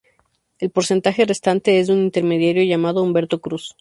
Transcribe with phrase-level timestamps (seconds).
[0.57, 3.69] El porcentaje restante es de un intermediario llamado Humberto Cruz.